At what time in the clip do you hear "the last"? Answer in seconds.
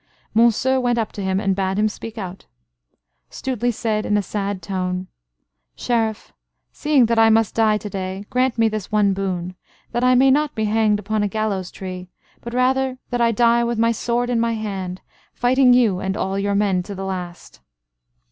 16.95-17.59